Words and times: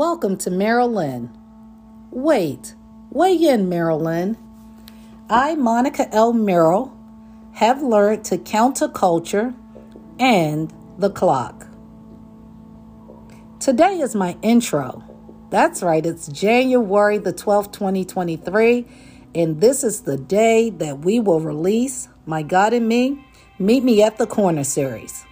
Welcome 0.00 0.38
to 0.38 0.50
Murelynne. 0.50 1.28
Wait, 2.10 2.74
weigh 3.10 3.34
in, 3.34 3.68
Murelynne. 3.68 4.38
I, 5.28 5.56
Monica 5.56 6.08
L. 6.10 6.32
Merrill, 6.32 6.96
have 7.52 7.82
learned 7.82 8.24
to 8.24 8.38
counter 8.38 8.88
culture 8.88 9.52
and 10.18 10.72
the 10.96 11.10
clock. 11.10 11.66
Today 13.58 14.00
is 14.00 14.14
my 14.14 14.38
intro. 14.40 15.04
That's 15.50 15.82
right, 15.82 16.06
it's 16.06 16.28
January 16.28 17.18
the 17.18 17.34
12th, 17.34 17.70
2023, 17.70 18.86
and 19.34 19.60
this 19.60 19.84
is 19.84 20.00
the 20.00 20.16
day 20.16 20.70
that 20.70 21.00
we 21.00 21.20
will 21.20 21.40
release 21.40 22.08
My 22.24 22.42
God 22.42 22.72
and 22.72 22.88
Me 22.88 23.22
Meet 23.58 23.84
Me 23.84 24.02
at 24.02 24.16
the 24.16 24.26
Corner 24.26 24.64
series. 24.64 25.26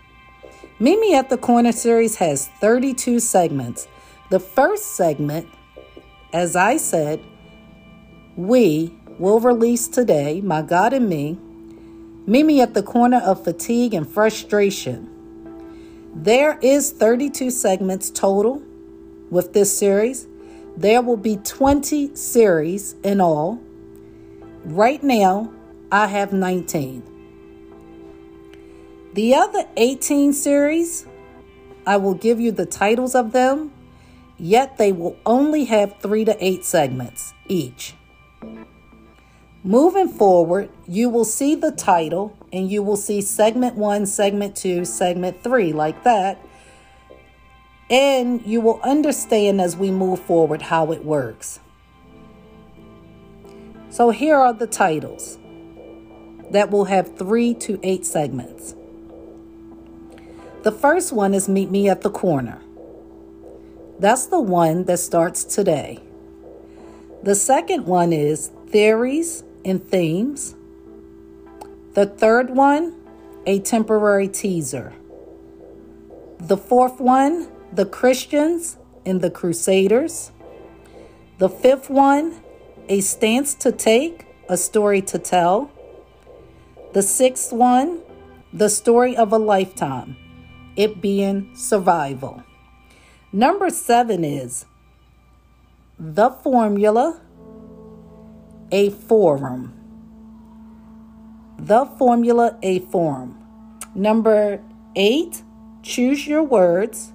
Meet 0.78 1.00
Me 1.00 1.14
at 1.14 1.30
the 1.30 1.38
Corner 1.38 1.73
series 1.73 2.16
has 2.16 2.48
32 2.60 3.19
segments. 3.20 3.88
The 4.30 4.41
first 4.41 4.95
segment, 4.95 5.48
as 6.34 6.55
I 6.55 6.77
said, 6.77 7.24
we 8.37 8.95
will 9.18 9.41
release 9.41 9.88
today, 9.88 10.42
My 10.42 10.60
God 10.60 10.92
and 10.92 11.09
Me, 11.09 11.38
Me 12.27 12.60
at 12.60 12.74
the 12.74 12.82
Corner 12.82 13.20
of 13.20 13.42
Fatigue 13.42 13.95
and 13.95 14.06
Frustration. 14.06 15.09
There 16.14 16.59
is 16.60 16.92
32 16.92 17.51
segments 17.51 18.10
total 18.10 18.62
with 19.30 19.54
this 19.54 19.77
series. 19.77 20.27
There 20.76 21.01
will 21.01 21.16
be 21.16 21.37
20 21.37 22.15
series 22.15 22.96
in 23.02 23.23
all. 23.23 23.59
Right 24.65 25.02
now, 25.02 25.51
I 25.90 26.06
have 26.06 26.34
19. 26.34 27.02
The 29.15 29.34
other 29.34 29.65
18 29.79 30.34
series, 30.34 31.06
I 31.87 31.96
will 31.96 32.15
give 32.15 32.38
you 32.38 32.52
the 32.52 32.66
titles 32.66 33.15
of 33.15 33.32
them, 33.32 33.73
yet 34.38 34.78
they 34.78 34.92
will 34.92 35.16
only 35.26 35.64
have 35.64 35.98
3 36.00 36.24
to 36.26 36.44
8 36.44 36.64
segments 36.64 37.34
each. 37.48 37.94
Moving 39.64 40.08
forward, 40.08 40.70
you 40.86 41.10
will 41.10 41.24
see 41.24 41.54
the 41.54 41.72
title 41.72 42.36
and 42.52 42.70
you 42.70 42.82
will 42.82 42.96
see 42.96 43.20
segment 43.20 43.76
1, 43.76 44.06
segment 44.06 44.56
2, 44.56 44.84
segment 44.84 45.42
3 45.42 45.72
like 45.72 46.04
that. 46.04 46.38
And 47.90 48.44
you 48.46 48.60
will 48.60 48.80
understand 48.82 49.60
as 49.60 49.76
we 49.76 49.90
move 49.90 50.20
forward 50.20 50.62
how 50.62 50.92
it 50.92 51.04
works. 51.04 51.60
So 53.90 54.10
here 54.10 54.36
are 54.36 54.52
the 54.52 54.66
titles 54.66 55.38
that 56.50 56.70
will 56.70 56.84
have 56.84 57.16
3 57.16 57.54
to 57.54 57.80
8 57.82 58.06
segments. 58.06 58.74
The 60.62 60.72
first 60.72 61.12
one 61.12 61.34
is 61.34 61.48
Meet 61.48 61.70
Me 61.70 61.88
at 61.88 62.02
the 62.02 62.10
Corner. 62.10 62.60
That's 63.99 64.27
the 64.27 64.41
one 64.41 64.84
that 64.84 64.99
starts 64.99 65.43
today. 65.43 65.99
The 67.25 67.34
second 67.34 67.87
one 67.87 68.12
is 68.12 68.53
Theories 68.69 69.43
and 69.65 69.82
Themes. 69.82 70.55
The 71.94 72.06
third 72.06 72.50
one, 72.50 72.94
a 73.44 73.59
temporary 73.59 74.28
teaser. 74.28 74.93
The 76.38 76.56
fourth 76.56 77.00
one, 77.00 77.49
the 77.72 77.87
Christians 77.87 78.78
and 79.05 79.21
the 79.21 79.31
Crusaders. 79.31 80.31
The 81.38 81.49
fifth 81.49 81.91
one, 81.91 82.41
a 82.88 83.00
stance 83.00 83.55
to 83.55 83.72
take, 83.72 84.27
a 84.49 84.56
story 84.56 85.03
to 85.03 85.19
tell. 85.19 85.72
The 86.93 87.03
sixth 87.03 87.53
one, 87.53 88.00
the 88.53 88.69
story 88.69 89.16
of 89.16 89.33
a 89.33 89.38
lifetime, 89.38 90.16
it 90.77 91.01
being 91.01 91.51
survival. 91.56 92.45
Number 93.33 93.69
seven 93.69 94.25
is 94.25 94.65
the 95.99 96.31
formula, 96.31 97.21
a 98.72 98.89
forum. 98.89 99.75
The 101.59 101.84
formula, 101.99 102.59
a 102.62 102.78
forum. 102.78 103.39
Number 103.94 104.62
eight, 104.97 105.43
choose 105.83 106.27
your 106.27 106.43
words. 106.43 107.12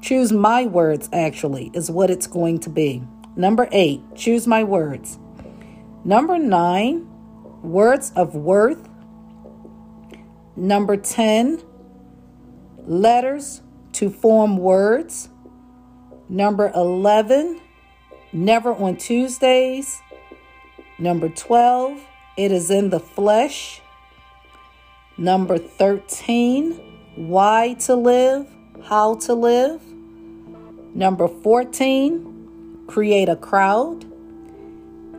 Choose 0.00 0.32
my 0.32 0.64
words, 0.64 1.10
actually, 1.12 1.70
is 1.74 1.90
what 1.90 2.08
it's 2.08 2.26
going 2.26 2.60
to 2.60 2.70
be. 2.70 3.02
Number 3.36 3.68
eight, 3.72 4.00
choose 4.14 4.46
my 4.46 4.64
words. 4.64 5.18
Number 6.04 6.38
nine, 6.38 7.06
words 7.62 8.12
of 8.16 8.34
worth. 8.34 8.88
Number 10.56 10.96
10, 10.96 11.60
letters 12.86 13.60
to 13.96 14.10
form 14.10 14.58
words. 14.58 15.30
Number 16.28 16.70
11, 16.74 17.58
never 18.30 18.74
on 18.74 18.98
Tuesdays. 18.98 20.02
Number 20.98 21.30
12, 21.30 21.98
it 22.36 22.52
is 22.52 22.70
in 22.70 22.90
the 22.90 23.00
flesh. 23.00 23.80
Number 25.16 25.56
13, 25.56 26.72
why 27.16 27.74
to 27.80 27.94
live, 27.94 28.46
how 28.84 29.14
to 29.14 29.32
live. 29.32 29.80
Number 30.94 31.26
14, 31.26 32.84
create 32.86 33.30
a 33.30 33.36
crowd. 33.36 34.04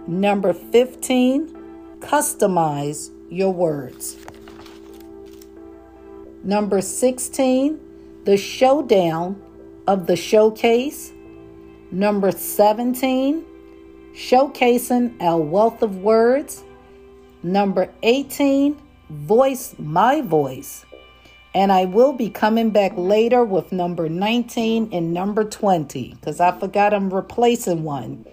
Number 0.08 0.54
15, 0.54 1.48
customize 2.00 3.10
your 3.32 3.52
words. 3.52 4.18
Number 6.44 6.80
16, 6.82 7.87
the 8.28 8.36
showdown 8.36 9.42
of 9.88 10.06
the 10.06 10.18
showcase. 10.18 11.14
Number 11.92 12.34
17, 12.34 13.46
showcasing 14.14 15.16
our 15.22 15.40
wealth 15.40 15.82
of 15.82 16.00
words. 16.00 16.66
Number 17.42 17.90
18, 18.04 18.78
voice 19.10 19.76
my 19.80 20.20
voice. 20.20 20.86
And 21.56 21.72
I 21.72 21.86
will 21.86 22.12
be 22.12 22.30
coming 22.30 22.70
back 22.70 22.92
later 22.98 23.46
with 23.46 23.72
number 23.72 24.10
19 24.10 24.90
and 24.92 25.14
number 25.14 25.46
20 25.46 26.16
because 26.16 26.42
I 26.42 26.52
forgot 26.60 26.94
I'm 26.94 27.10
replacing 27.14 27.84
one. 27.84 28.26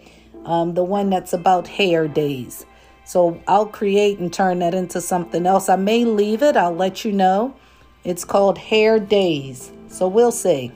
Um, 0.45 0.75
the 0.75 0.83
one 0.83 1.09
that's 1.09 1.33
about 1.33 1.69
hair 1.69 2.09
days. 2.09 2.67
So 3.05 3.41
I'll 3.47 3.67
create 3.67 4.19
and 4.19 4.33
turn 4.33 4.59
that 4.59 4.75
into 4.75 5.01
something 5.01 5.47
else. 5.47 5.69
I 5.69 5.77
may 5.77 6.05
leave 6.05 6.43
it, 6.43 6.57
I'll 6.57 6.75
let 6.75 7.05
you 7.05 7.13
know. 7.13 7.55
It's 8.03 8.25
called 8.25 8.59
Hair 8.59 8.99
Days. 8.99 9.71
So 9.95 10.09
we'll 10.09 10.33
see. 10.33 10.73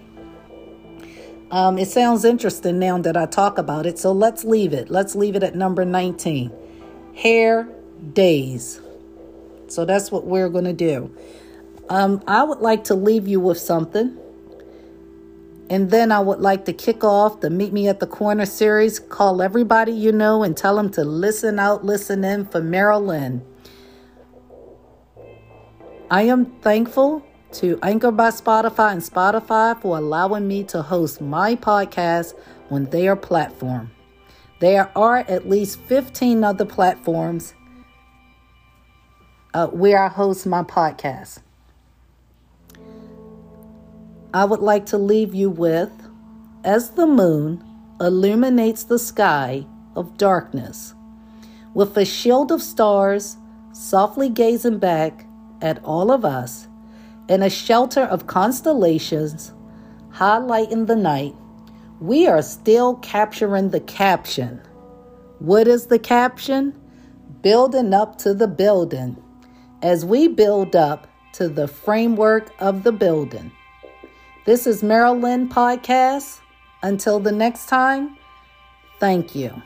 Um, 1.50 1.76
it 1.76 1.88
sounds 1.88 2.24
interesting 2.24 2.78
now 2.78 2.98
that 2.98 3.16
I 3.16 3.26
talk 3.26 3.58
about 3.58 3.84
it. 3.84 3.98
So 3.98 4.12
let's 4.12 4.44
leave 4.44 4.72
it. 4.72 4.90
Let's 4.90 5.16
leave 5.16 5.34
it 5.34 5.42
at 5.42 5.56
number 5.56 5.84
19. 5.84 6.52
Hair 7.16 7.68
Days. 8.12 8.80
So 9.66 9.84
that's 9.84 10.12
what 10.12 10.24
we're 10.24 10.48
going 10.48 10.66
to 10.66 10.72
do. 10.72 11.12
Um, 11.88 12.22
I 12.28 12.44
would 12.44 12.60
like 12.60 12.84
to 12.84 12.94
leave 12.94 13.26
you 13.26 13.40
with 13.40 13.58
something. 13.58 14.16
And 15.68 15.90
then 15.90 16.12
I 16.12 16.20
would 16.20 16.40
like 16.40 16.64
to 16.66 16.72
kick 16.72 17.02
off 17.02 17.40
the 17.40 17.50
Meet 17.50 17.72
Me 17.72 17.88
at 17.88 17.98
the 17.98 18.06
Corner 18.06 18.46
series. 18.46 19.00
Call 19.00 19.42
everybody 19.42 19.90
you 19.90 20.12
know 20.12 20.44
and 20.44 20.56
tell 20.56 20.76
them 20.76 20.90
to 20.92 21.02
listen 21.02 21.58
out, 21.58 21.84
listen 21.84 22.22
in 22.22 22.46
for 22.46 22.60
Murelynne. 22.60 23.42
I 26.08 26.22
am 26.22 26.46
thankful 26.60 27.27
to 27.52 27.78
Anchor 27.82 28.10
by 28.10 28.28
Spotify 28.28 28.92
and 28.92 29.02
Spotify 29.02 29.80
for 29.80 29.96
allowing 29.96 30.46
me 30.46 30.64
to 30.64 30.82
host 30.82 31.20
my 31.20 31.56
podcast 31.56 32.34
on 32.70 32.84
their 32.86 33.16
platform. 33.16 33.90
There 34.60 34.90
are 34.96 35.18
at 35.18 35.48
least 35.48 35.80
15 35.80 36.44
other 36.44 36.64
platforms 36.64 37.54
uh, 39.54 39.68
where 39.68 40.02
I 40.02 40.08
host 40.08 40.46
my 40.46 40.62
podcast. 40.62 41.40
I 44.34 44.44
would 44.44 44.60
like 44.60 44.86
to 44.86 44.98
leave 44.98 45.34
you 45.34 45.48
with 45.48 45.90
as 46.64 46.90
the 46.90 47.06
moon 47.06 47.64
illuminates 48.00 48.84
the 48.84 48.98
sky 48.98 49.66
of 49.96 50.18
darkness, 50.18 50.94
with 51.74 51.96
a 51.96 52.04
shield 52.04 52.52
of 52.52 52.62
stars 52.62 53.36
softly 53.72 54.28
gazing 54.28 54.78
back 54.78 55.24
at 55.62 55.82
all 55.84 56.10
of 56.10 56.24
us, 56.24 56.68
in 57.28 57.42
a 57.42 57.50
shelter 57.50 58.02
of 58.02 58.26
constellations 58.26 59.52
highlighting 60.12 60.86
the 60.86 60.96
night, 60.96 61.34
we 62.00 62.26
are 62.26 62.42
still 62.42 62.94
capturing 62.96 63.70
the 63.70 63.80
caption. 63.80 64.60
What 65.38 65.68
is 65.68 65.86
the 65.86 65.98
caption? 65.98 66.74
Building 67.42 67.94
up 67.94 68.18
to 68.18 68.34
the 68.34 68.48
building 68.48 69.22
as 69.82 70.04
we 70.04 70.28
build 70.28 70.74
up 70.74 71.06
to 71.34 71.48
the 71.48 71.68
framework 71.68 72.50
of 72.58 72.82
the 72.82 72.92
building. 72.92 73.52
This 74.44 74.66
is 74.66 74.82
Murelynne 74.82 75.48
Podcast. 75.48 76.40
Until 76.82 77.18
the 77.18 77.32
next 77.32 77.66
time, 77.66 78.16
thank 79.00 79.34
you. 79.34 79.62